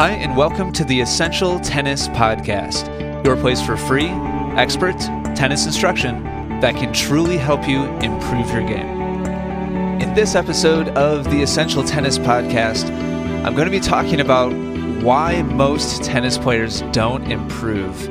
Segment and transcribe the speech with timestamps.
[0.00, 4.08] Hi, and welcome to the Essential Tennis Podcast, your place for free,
[4.56, 4.98] expert
[5.36, 6.24] tennis instruction
[6.60, 9.26] that can truly help you improve your game.
[10.00, 12.88] In this episode of the Essential Tennis Podcast,
[13.44, 14.54] I'm going to be talking about
[15.02, 18.08] why most tennis players don't improve,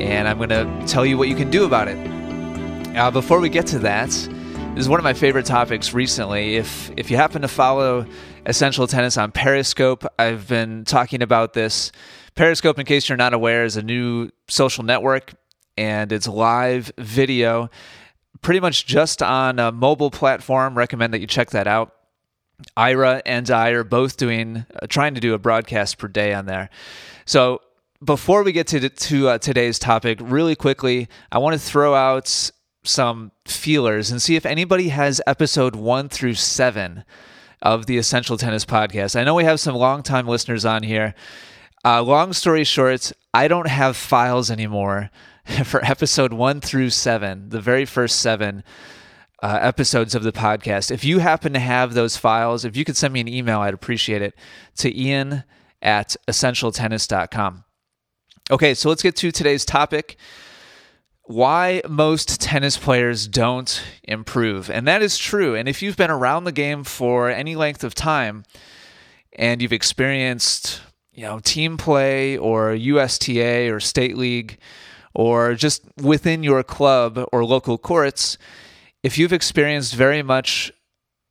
[0.00, 2.96] and I'm going to tell you what you can do about it.
[2.96, 6.56] Uh, before we get to that, this is one of my favorite topics recently.
[6.56, 8.04] If if you happen to follow
[8.46, 10.04] Essential Tennis on Periscope.
[10.18, 11.92] I've been talking about this.
[12.34, 15.34] Periscope, in case you're not aware, is a new social network
[15.76, 17.70] and it's live video,
[18.40, 20.76] pretty much just on a mobile platform.
[20.76, 21.94] Recommend that you check that out.
[22.76, 26.46] Ira and I are both doing, uh, trying to do a broadcast per day on
[26.46, 26.70] there.
[27.26, 27.60] So
[28.02, 32.50] before we get to to uh, today's topic, really quickly, I want to throw out
[32.84, 37.04] some feelers and see if anybody has episode one through seven
[37.62, 39.18] of the Essential Tennis Podcast.
[39.18, 41.14] I know we have some longtime listeners on here.
[41.84, 45.10] Uh, long story short, I don't have files anymore
[45.64, 48.64] for episode one through seven, the very first seven
[49.42, 50.90] uh, episodes of the podcast.
[50.90, 53.74] If you happen to have those files, if you could send me an email, I'd
[53.74, 54.34] appreciate it
[54.76, 55.44] to ian
[55.80, 57.64] at essentialtennis.com.
[58.50, 60.16] Okay, so let's get to today's topic
[61.30, 64.68] why most tennis players don't improve.
[64.68, 65.54] And that is true.
[65.54, 68.42] And if you've been around the game for any length of time
[69.34, 74.58] and you've experienced, you know, team play or USTA or state league
[75.14, 78.36] or just within your club or local courts,
[79.04, 80.72] if you've experienced very much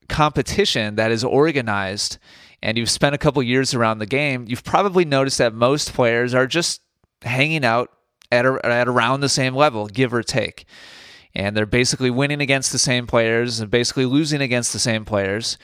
[0.07, 2.17] competition that is organized
[2.63, 6.33] and you've spent a couple years around the game, you've probably noticed that most players
[6.33, 6.79] are just
[7.21, 7.91] hanging out
[8.31, 10.65] at, a, at around the same level, give or take.
[11.35, 15.57] And they're basically winning against the same players and basically losing against the same players.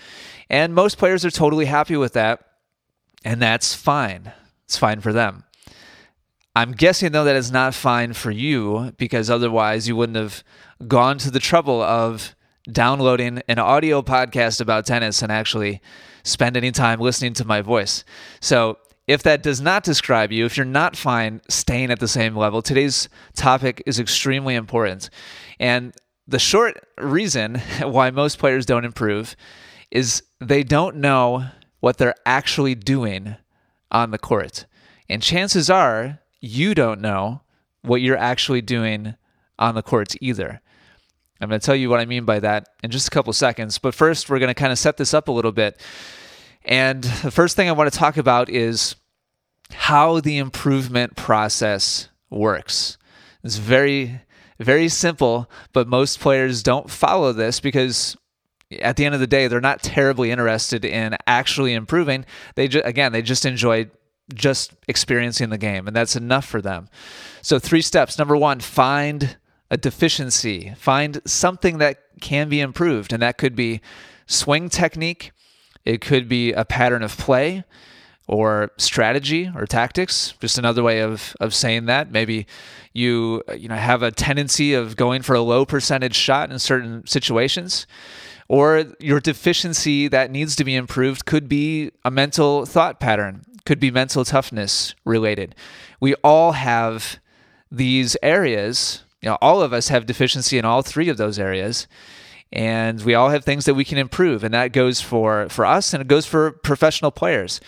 [0.50, 2.46] And most players are totally happy with that.
[3.24, 4.32] And that's fine.
[4.66, 5.44] It's fine for them.
[6.56, 10.44] I'm guessing, though, that it's not fine for you because otherwise you wouldn't have
[10.88, 12.36] gone to the trouble of
[12.72, 15.82] downloading an audio podcast about tennis and actually
[16.24, 18.04] spend any time listening to my voice.
[18.40, 18.78] So
[19.08, 22.62] if that does not describe you, if you're not fine staying at the same level,
[22.62, 25.10] today's topic is extremely important.
[25.60, 25.94] And
[26.28, 29.36] the short reason why most players don't improve
[29.92, 31.46] is they don't know
[31.80, 33.36] what they're actually doing
[33.92, 34.66] on the court.
[35.08, 37.42] And chances are you don't know
[37.82, 39.16] what you're actually doing
[39.60, 40.62] on the courts either.
[41.40, 43.78] I'm going to tell you what I mean by that in just a couple seconds.
[43.78, 45.80] But first, we're going to kind of set this up a little bit.
[46.66, 48.96] And the first thing I want to talk about is
[49.72, 52.98] how the improvement process works.
[53.44, 54.22] It's very,
[54.60, 58.18] very simple, but most players don't follow this because
[58.82, 62.26] at the end of the day, they're not terribly interested in actually improving.
[62.56, 63.90] They just, again, they just enjoy
[64.34, 66.90] just experiencing the game, and that's enough for them.
[67.44, 68.18] So, three steps.
[68.18, 69.38] Number one, find
[69.70, 73.82] a deficiency, find something that can be improved, and that could be
[74.26, 75.32] swing technique,
[75.86, 77.64] it could be a pattern of play,
[78.28, 82.12] or strategy or tactics just another way of of saying that.
[82.12, 82.48] Maybe
[82.94, 87.06] you you know have a tendency of going for a low percentage shot in certain
[87.06, 87.86] situations
[88.48, 93.80] or your deficiency that needs to be improved could be a mental thought pattern could
[93.80, 95.56] be mental toughness related.
[96.00, 97.20] We all have
[97.72, 101.88] these areas you know all of us have deficiency in all three of those areas
[102.52, 105.94] and we all have things that we can improve and that goes for for us
[105.94, 107.60] and it goes for professional players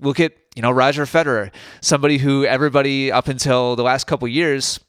[0.00, 1.50] look at you know Roger Federer,
[1.80, 4.80] somebody who everybody up until the last couple years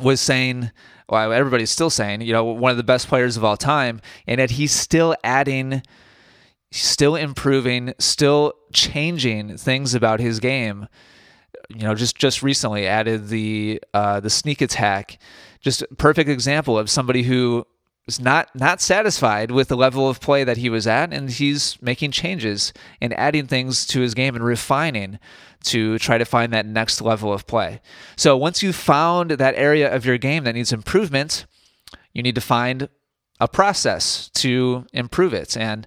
[0.00, 0.70] was saying,
[1.08, 4.40] well, everybody's still saying, you know, one of the best players of all time, and
[4.40, 5.82] that he's still adding,
[6.70, 10.88] still improving, still changing things about his game.
[11.68, 15.18] You know, just just recently added the uh, the sneak attack,
[15.60, 17.66] just perfect example of somebody who
[18.06, 21.80] was not not satisfied with the level of play that he was at, and he's
[21.82, 25.18] making changes and adding things to his game and refining
[25.64, 27.80] to try to find that next level of play.
[28.14, 31.46] So once you've found that area of your game that needs improvement,
[32.12, 32.88] you need to find
[33.40, 35.86] a process to improve it and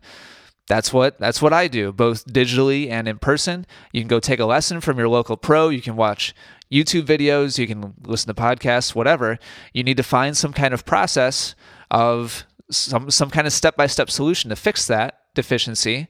[0.67, 3.65] that's what that's what I do both digitally and in person.
[3.91, 6.35] You can go take a lesson from your local pro, you can watch
[6.71, 9.39] YouTube videos, you can listen to podcasts, whatever.
[9.73, 11.55] You need to find some kind of process
[11.91, 16.07] of some some kind of step-by-step solution to fix that deficiency.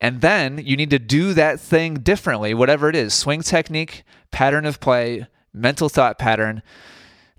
[0.00, 4.66] And then you need to do that thing differently, whatever it is swing technique, pattern
[4.66, 6.62] of play, mental thought pattern.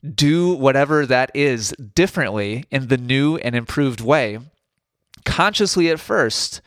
[0.04, 4.40] Do whatever that is differently in the new and improved way,
[5.26, 6.62] consciously at first,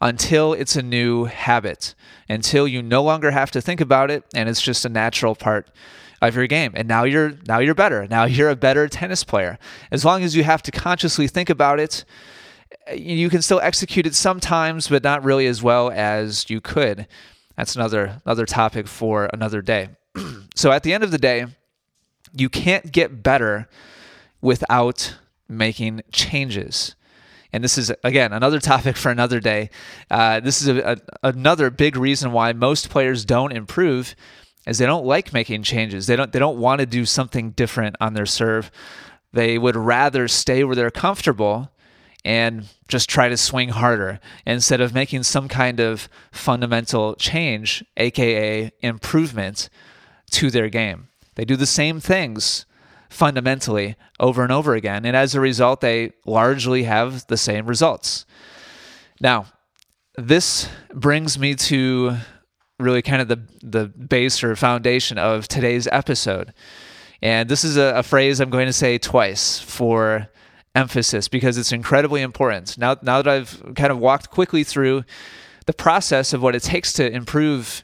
[0.00, 1.94] until it's a new habit,
[2.28, 5.70] until you no longer have to think about it and it's just a natural part
[6.22, 6.72] of your game.
[6.74, 8.06] And now you're now you're better.
[8.06, 9.58] Now you're a better tennis player.
[9.90, 12.04] As long as you have to consciously think about it,
[12.94, 17.06] you can still execute it sometimes, but not really as well as you could.
[17.56, 19.88] That's another another topic for another day.
[20.54, 21.46] so at the end of the day,
[22.32, 23.68] you can't get better
[24.40, 25.16] without
[25.48, 26.94] making changes.
[27.52, 29.70] And this is again another topic for another day.
[30.10, 34.14] Uh, this is a, a, another big reason why most players don't improve,
[34.66, 36.06] is they don't like making changes.
[36.06, 38.70] They don't they don't want to do something different on their serve.
[39.32, 41.70] They would rather stay where they're comfortable
[42.24, 48.72] and just try to swing harder instead of making some kind of fundamental change, aka
[48.80, 49.68] improvement
[50.32, 51.08] to their game.
[51.36, 52.66] They do the same things
[53.08, 58.26] fundamentally over and over again, and as a result, they largely have the same results.
[59.20, 59.46] Now,
[60.16, 62.16] this brings me to
[62.78, 66.52] really kind of the the base or foundation of today's episode.
[67.22, 70.28] And this is a, a phrase I'm going to say twice for
[70.74, 72.76] emphasis because it's incredibly important.
[72.76, 75.04] Now, now that I've kind of walked quickly through
[75.64, 77.82] the process of what it takes to improve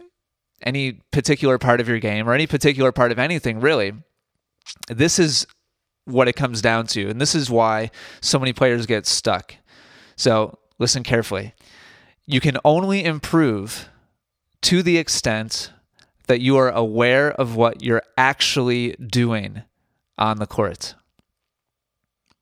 [0.62, 3.94] any particular part of your game or any particular part of anything, really,
[4.89, 5.47] this is
[6.05, 7.09] what it comes down to.
[7.09, 7.91] And this is why
[8.21, 9.56] so many players get stuck.
[10.17, 11.55] So listen carefully.
[12.27, 13.89] You can only improve
[14.62, 15.73] to the extent
[16.26, 19.62] that you are aware of what you're actually doing
[20.19, 20.94] on the court.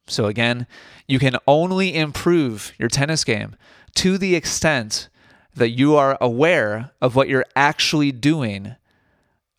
[0.07, 0.67] So, again,
[1.07, 3.57] you can only improve your tennis game
[3.97, 5.09] to the extent
[5.55, 8.77] that you are aware of what you're actually doing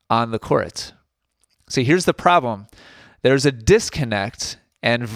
[0.09, 0.93] on the court.
[1.69, 2.67] See, here's the problem
[3.21, 5.09] there's a disconnect, and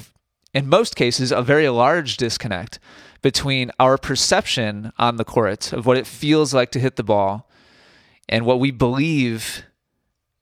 [0.55, 2.79] in most cases, a very large disconnect
[3.21, 7.49] between our perception on the court of what it feels like to hit the ball
[8.29, 9.65] and what we believe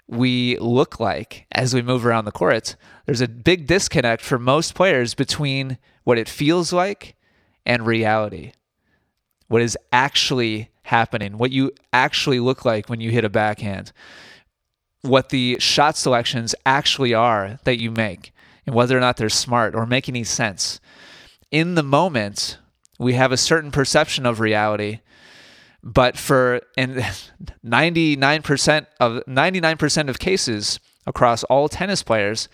[0.07, 2.75] we look like as we move around the court.
[3.07, 7.16] There's a big disconnect for most players between what it feels like
[7.66, 8.51] and reality.
[9.48, 13.92] What is actually happening, what you actually look like when you hit a backhand,
[15.01, 18.32] what the shot selections actually are that you make,
[18.65, 20.80] and whether or not they're smart or make any sense.
[21.51, 22.57] In the moment,
[23.00, 25.00] we have a certain perception of reality
[25.83, 26.95] but for in
[27.65, 32.48] 99% of 99% of cases across all tennis players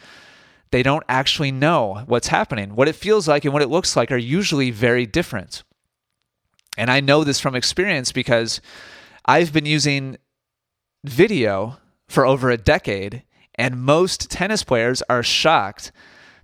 [0.72, 4.12] they don't actually know what's happening what it feels like and what it looks like
[4.12, 5.64] are usually very different
[6.78, 8.60] and i know this from experience because
[9.26, 10.18] i've been using
[11.06, 11.78] video
[12.08, 13.24] for over a decade
[13.60, 15.92] and most tennis players are shocked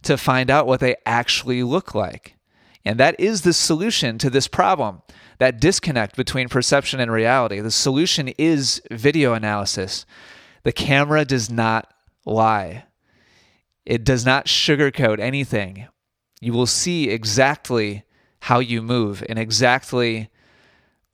[0.04, 2.36] to find out what they actually look like
[2.86, 5.02] and that is the solution to this problem
[5.40, 7.60] that disconnect between perception and reality.
[7.60, 10.06] The solution is video analysis.
[10.64, 11.92] The camera does not
[12.26, 12.86] lie,
[13.86, 15.88] it does not sugarcoat anything.
[16.42, 18.04] You will see exactly
[18.42, 20.30] how you move and exactly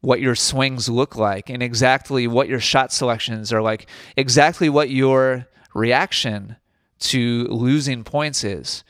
[0.01, 3.87] what your swings look like and exactly what your shot selections are like,
[4.17, 6.57] exactly what your reaction
[6.99, 8.83] to losing points is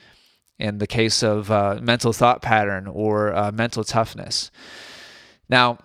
[0.59, 4.51] in the case of uh, mental thought pattern or uh, mental toughness.
[5.49, 5.79] Now,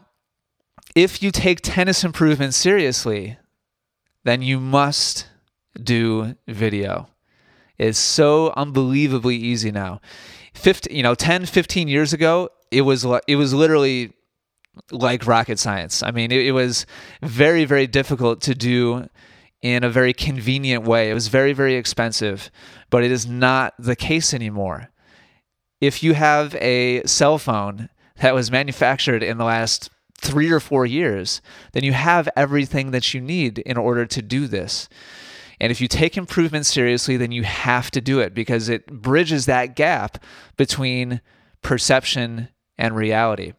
[0.95, 3.39] if you take tennis improvement seriously,
[4.25, 5.29] then you must
[5.83, 7.09] do video.
[7.79, 10.01] It's so unbelievably easy now.
[10.55, 14.13] 50, you know, 10, 15 years ago, it was it was literally
[14.91, 16.03] like rocket science.
[16.03, 16.87] I mean, it, it was
[17.23, 19.09] very very difficult to do
[19.63, 21.11] in a very convenient way.
[21.11, 22.51] It was very very expensive,
[22.91, 24.91] but it is not the case anymore.
[25.81, 30.87] If you have a cell phone that was manufactured in the last three or four
[30.87, 34.89] years, then you have everything that you need in order to do this.
[35.61, 39.47] And if you take improvement seriously, then you have to do it because it bridges
[39.47, 40.23] that gap
[40.57, 41.21] between
[41.63, 43.53] perception and reality.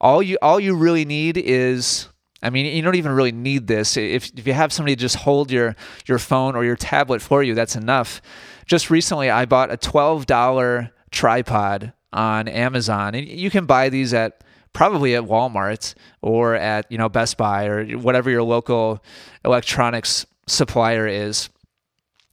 [0.00, 2.08] All you all you really need is
[2.42, 3.96] I mean, you don't even really need this.
[3.96, 7.54] If, if you have somebody just hold your, your phone or your tablet for you,
[7.54, 8.22] that's enough.
[8.66, 14.42] Just recently, I bought a $12 tripod on Amazon, and you can buy these at
[14.72, 19.02] probably at Walmart or at you know Best Buy or whatever your local
[19.44, 21.48] electronics supplier is.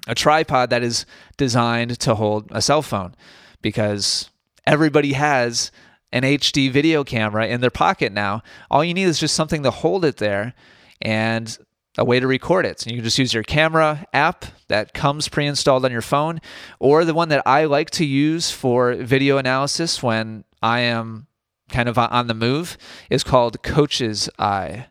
[0.08, 3.14] A tripod that is designed to hold a cell phone
[3.62, 4.30] because
[4.66, 5.72] everybody has
[6.12, 8.42] an HD video camera in their pocket now.
[8.72, 10.54] All you need is just something to hold it there
[11.02, 11.58] and
[11.98, 12.80] a way to record it.
[12.80, 16.40] So you can just use your camera app that comes pre installed on your phone,
[16.80, 21.28] or the one that I like to use for video analysis when I am
[21.70, 22.78] kind of on the move
[23.10, 24.88] is called Coach's Eye.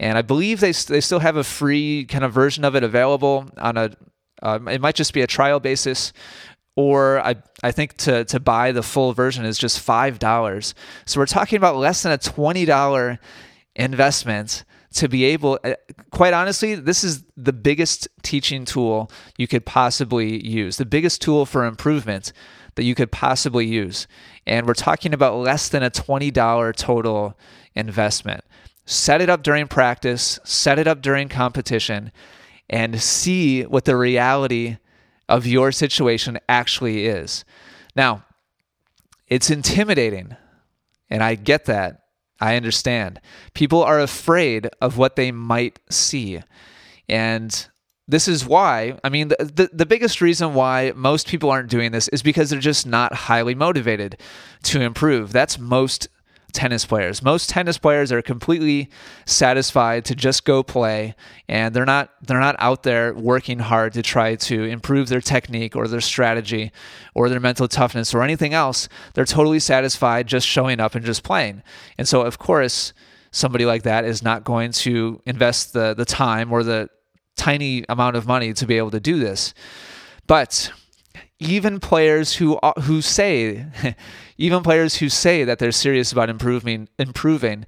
[0.00, 3.48] And I believe they, they still have a free kind of version of it available
[3.58, 3.90] on a,
[4.42, 6.12] uh, it might just be a trial basis.
[6.78, 10.74] Or I, I think to, to buy the full version is just $5.
[11.06, 13.18] So we're talking about less than a $20
[13.74, 15.74] investment to be able uh,
[16.12, 21.44] quite honestly this is the biggest teaching tool you could possibly use the biggest tool
[21.44, 22.32] for improvement
[22.76, 24.08] that you could possibly use
[24.46, 27.38] and we're talking about less than a $20 total
[27.74, 28.42] investment
[28.86, 32.10] set it up during practice set it up during competition
[32.70, 34.78] and see what the reality
[35.28, 37.44] of your situation actually is
[37.94, 38.24] now
[39.26, 40.36] it's intimidating
[41.10, 42.02] and i get that
[42.40, 43.20] I understand.
[43.54, 46.40] People are afraid of what they might see.
[47.08, 47.66] And
[48.06, 51.92] this is why, I mean, the, the, the, biggest reason why most people aren't doing
[51.92, 54.18] this is because they're just not highly motivated
[54.64, 55.32] to improve.
[55.32, 56.08] That's most
[56.52, 57.22] tennis players.
[57.22, 58.88] Most tennis players are completely
[59.26, 61.14] satisfied to just go play
[61.48, 65.76] and they're not they're not out there working hard to try to improve their technique
[65.76, 66.72] or their strategy
[67.14, 68.88] or their mental toughness or anything else.
[69.14, 71.62] They're totally satisfied just showing up and just playing.
[71.98, 72.92] And so of course,
[73.30, 76.88] somebody like that is not going to invest the the time or the
[77.36, 79.54] tiny amount of money to be able to do this.
[80.26, 80.72] But
[81.40, 83.66] even players who who say
[84.38, 87.64] even players who say that they're serious about improving improving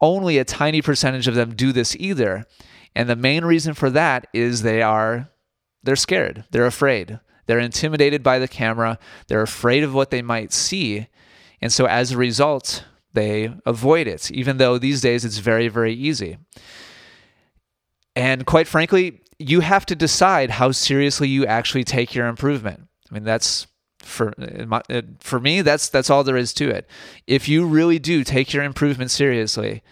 [0.00, 2.44] only a tiny percentage of them do this either.
[2.94, 5.30] And the main reason for that is they are
[5.82, 10.52] they're scared they're afraid they're intimidated by the camera they're afraid of what they might
[10.52, 11.08] see.
[11.60, 15.94] And so as a result they avoid it even though these days it's very very
[15.94, 16.36] easy.
[18.14, 23.18] And quite frankly you have to decide how seriously you actually take your improvement I
[23.18, 23.68] mean, that's
[24.00, 24.32] for
[25.20, 25.62] for me.
[25.62, 26.88] That's that's all there is to it.
[27.28, 29.84] If you really do take your improvement seriously,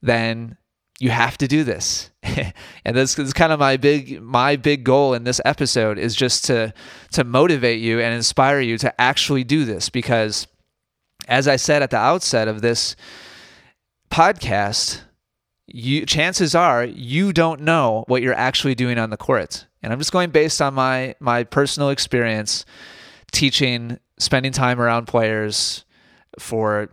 [0.00, 0.56] then
[0.98, 2.10] you have to do this.
[2.22, 6.46] and this is kind of my big my big goal in this episode is just
[6.46, 6.72] to
[7.12, 10.46] to motivate you and inspire you to actually do this because
[11.28, 12.96] as I said at the outset of this
[14.10, 15.02] podcast,
[15.66, 19.66] you chances are you don't know what you're actually doing on the court.
[19.82, 22.64] And I'm just going based on my my personal experience
[23.32, 25.84] teaching, spending time around players
[26.38, 26.90] for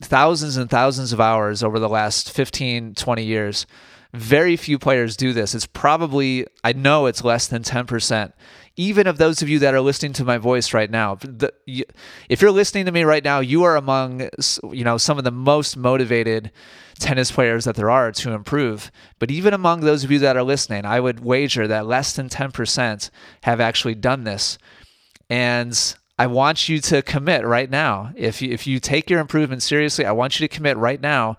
[0.00, 3.66] thousands and thousands of hours over the last 15, 20 years.
[4.14, 5.54] Very few players do this.
[5.54, 8.32] It's probably, I know it's less than 10%.
[8.76, 11.84] Even of those of you that are listening to my voice right now, the, you,
[12.28, 14.28] if you're listening to me right now, you are among,
[14.72, 16.50] you know, some of the most motivated
[16.98, 18.90] tennis players that there are to improve.
[19.18, 22.30] But even among those of you that are listening, I would wager that less than
[22.30, 23.10] 10%
[23.42, 24.56] have actually done this.
[25.28, 28.12] And I want you to commit right now.
[28.16, 31.36] If you, if you take your improvement seriously, I want you to commit right now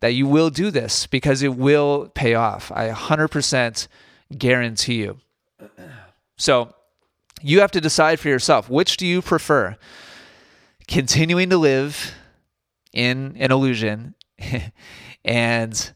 [0.00, 2.70] that you will do this because it will pay off.
[2.72, 3.88] I 100%
[4.36, 5.18] guarantee you.
[6.36, 6.74] So
[7.42, 9.76] you have to decide for yourself which do you prefer?
[10.86, 12.14] Continuing to live
[12.92, 14.14] in an illusion
[15.24, 15.92] and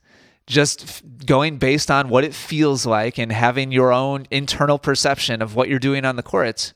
[0.47, 5.55] just going based on what it feels like and having your own internal perception of
[5.55, 6.73] what you're doing on the court,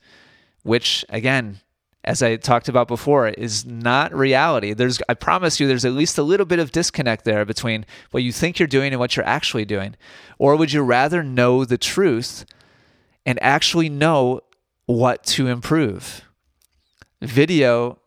[0.62, 1.60] which again,
[2.06, 4.72] as I talked about before, is not reality.
[4.72, 8.22] There's I promise you there's at least a little bit of disconnect there between what
[8.22, 9.96] you think you're doing and what you're actually doing.
[10.38, 12.46] Or would you rather know the truth
[13.24, 14.40] and actually know
[14.86, 16.22] what to improve?
[17.20, 17.98] Video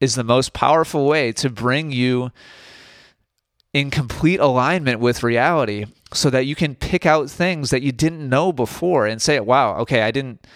[0.00, 2.30] is the most powerful way to bring you
[3.72, 8.28] in complete alignment with reality so that you can pick out things that you didn't
[8.28, 10.46] know before and say, wow, okay, I didn't,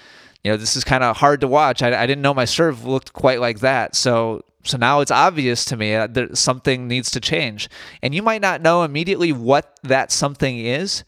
[0.46, 1.82] you know, this is kind of hard to watch.
[1.82, 3.96] I, I didn't know my serve looked quite like that.
[3.96, 7.68] So, so now it's obvious to me that something needs to change.
[8.00, 11.02] And you might not know immediately what that something is,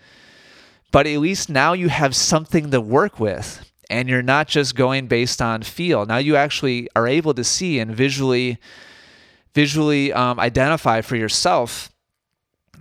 [0.90, 3.64] but at least now you have something to work with.
[3.88, 6.04] And you're not just going based on feel.
[6.04, 8.58] Now you actually are able to see and visually,
[9.54, 11.90] visually um, identify for yourself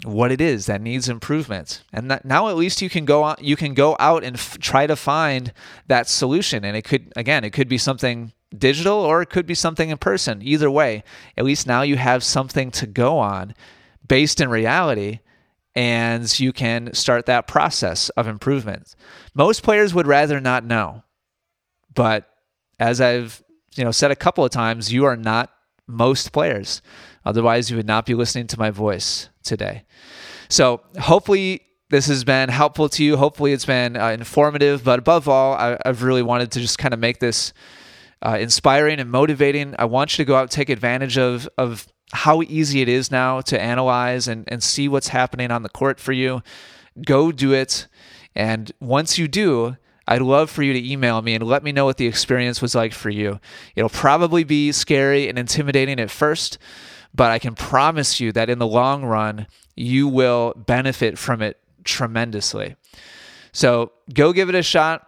[0.04, 3.36] what it is that needs improvement and that now at least you can go on
[3.40, 5.54] you can go out and f- try to find
[5.88, 6.64] that solution.
[6.64, 9.98] And it could again it could be something digital or it could be something in
[9.98, 10.42] person.
[10.42, 11.04] Either way
[11.38, 13.56] at least now you have something to go on
[14.08, 15.20] based in reality
[15.76, 18.96] and you can start that process of improvement.
[19.34, 21.04] Most players would rather not know.
[21.94, 22.30] But
[22.80, 23.44] as i've
[23.76, 25.52] you know said a couple of times you are not
[25.88, 26.82] most players.
[27.26, 29.84] Otherwise you would not be listening to my voice today.
[30.50, 33.18] So hopefully this has been helpful to you.
[33.18, 34.84] Hopefully it's been uh, informative.
[34.84, 37.54] But above all, I, have really wanted to just kind of make this
[38.22, 39.76] uh, inspiring and motivating.
[39.80, 43.12] I want you to go out and take advantage of of how easy it is
[43.12, 46.42] now to analyze and, and see what's happening on the court for you,
[47.06, 47.88] go do it.
[48.36, 49.76] And once you do,
[50.08, 52.74] I'd love for you to email me and let me know what the experience was
[52.74, 53.40] like for you.
[53.76, 56.58] It'll probably be scary and intimidating at first,
[57.18, 61.58] but I can promise you that in the long run, you will benefit from it
[61.84, 62.78] tremendously.
[63.52, 65.06] So go give it a shot.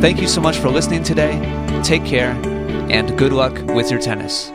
[0.01, 1.39] Thank you so much for listening today.
[1.83, 2.31] Take care,
[2.89, 4.51] and good luck with your tennis.